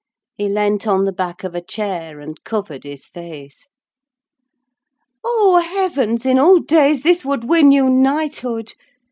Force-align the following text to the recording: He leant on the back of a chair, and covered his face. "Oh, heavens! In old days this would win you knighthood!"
He 0.33 0.49
leant 0.49 0.87
on 0.87 1.03
the 1.05 1.11
back 1.11 1.43
of 1.43 1.53
a 1.53 1.61
chair, 1.61 2.19
and 2.19 2.43
covered 2.43 2.85
his 2.85 3.05
face. 3.05 3.67
"Oh, 5.23 5.59
heavens! 5.59 6.25
In 6.25 6.39
old 6.39 6.65
days 6.65 7.03
this 7.03 7.23
would 7.23 7.47
win 7.47 7.71
you 7.71 7.87
knighthood!" 7.87 8.73